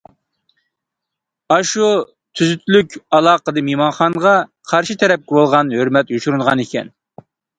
[1.55, 1.89] ئاشۇ
[2.39, 4.33] تۈزۈتلۈك ئالاقىدە مېھمانغا،
[4.73, 6.91] قارشى تەرەپكە بولغان ھۆرمەت يوشۇرۇنغانىكەن.